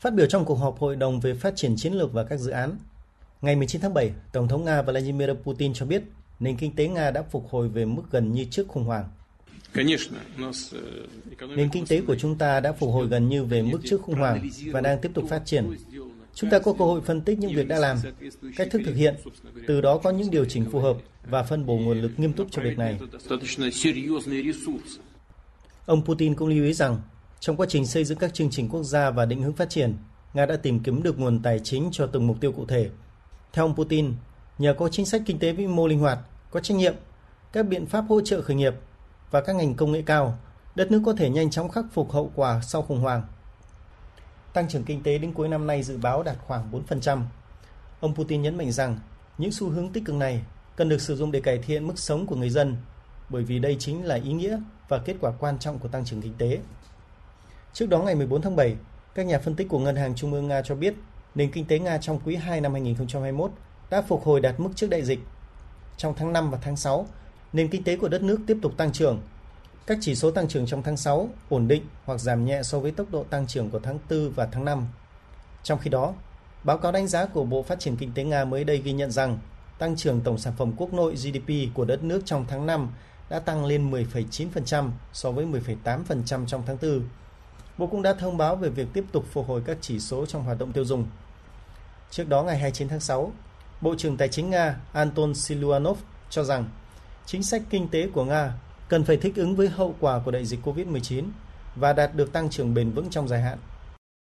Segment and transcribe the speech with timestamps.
[0.00, 2.50] Phát biểu trong cuộc họp Hội đồng về phát triển chiến lược và các dự
[2.50, 2.76] án,
[3.42, 6.02] ngày 19 tháng 7, Tổng thống Nga Vladimir Putin cho biết
[6.40, 9.04] nền kinh tế Nga đã phục hồi về mức gần như trước khủng hoảng.
[11.56, 14.14] Nền kinh tế của chúng ta đã phục hồi gần như về mức trước khủng
[14.14, 15.76] hoảng và đang tiếp tục phát triển.
[16.34, 17.98] Chúng ta có cơ hội phân tích những việc đã làm,
[18.56, 19.14] cách thức thực hiện,
[19.66, 20.96] từ đó có những điều chỉnh phù hợp
[21.30, 22.98] và phân bổ nguồn lực nghiêm túc cho việc này.
[25.86, 27.00] Ông Putin cũng lưu ý rằng,
[27.40, 29.96] trong quá trình xây dựng các chương trình quốc gia và định hướng phát triển,
[30.34, 32.90] Nga đã tìm kiếm được nguồn tài chính cho từng mục tiêu cụ thể.
[33.52, 34.14] Theo ông Putin,
[34.58, 36.18] nhờ có chính sách kinh tế vĩ mô linh hoạt,
[36.50, 36.94] có trách nhiệm,
[37.52, 38.74] các biện pháp hỗ trợ khởi nghiệp
[39.30, 40.38] và các ngành công nghệ cao,
[40.74, 43.22] đất nước có thể nhanh chóng khắc phục hậu quả sau khủng hoảng.
[44.52, 47.22] Tăng trưởng kinh tế đến cuối năm nay dự báo đạt khoảng 4%.
[48.00, 48.98] Ông Putin nhấn mạnh rằng
[49.38, 50.42] những xu hướng tích cực này
[50.76, 52.76] cần được sử dụng để cải thiện mức sống của người dân,
[53.28, 56.22] bởi vì đây chính là ý nghĩa và kết quả quan trọng của tăng trưởng
[56.22, 56.60] kinh tế.
[57.72, 58.76] Trước đó ngày 14 tháng 7,
[59.14, 60.94] các nhà phân tích của Ngân hàng Trung ương Nga cho biết
[61.34, 63.50] nền kinh tế Nga trong quý 2 năm 2021
[63.90, 65.18] đã phục hồi đạt mức trước đại dịch.
[65.96, 67.06] Trong tháng 5 và tháng 6,
[67.52, 69.20] nền kinh tế của đất nước tiếp tục tăng trưởng.
[69.86, 72.90] Các chỉ số tăng trưởng trong tháng 6 ổn định hoặc giảm nhẹ so với
[72.90, 74.86] tốc độ tăng trưởng của tháng 4 và tháng 5.
[75.62, 76.14] Trong khi đó,
[76.64, 79.10] báo cáo đánh giá của Bộ Phát triển Kinh tế Nga mới đây ghi nhận
[79.10, 79.38] rằng
[79.78, 82.88] tăng trưởng tổng sản phẩm quốc nội GDP của đất nước trong tháng 5
[83.30, 87.02] đã tăng lên 10,9% so với 10,8% trong tháng 4.
[87.80, 90.42] Bộ cũng đã thông báo về việc tiếp tục phục hồi các chỉ số trong
[90.44, 91.06] hoạt động tiêu dùng.
[92.10, 93.32] Trước đó ngày 29 tháng 6,
[93.80, 95.98] Bộ trưởng Tài chính Nga Anton Siluanov
[96.30, 96.64] cho rằng
[97.26, 98.52] chính sách kinh tế của Nga
[98.88, 101.24] cần phải thích ứng với hậu quả của đại dịch COVID-19
[101.76, 103.58] và đạt được tăng trưởng bền vững trong dài hạn.